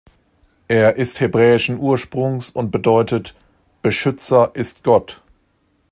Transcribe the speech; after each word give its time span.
Er 0.67 0.95
ist 0.95 1.19
hebräischen 1.19 1.77
Ursprungs 1.77 2.49
und 2.49 2.71
bedeutet: 2.71 3.35
„Beschützer 3.83 4.49
ist 4.55 4.83
Gott“. 4.83 5.21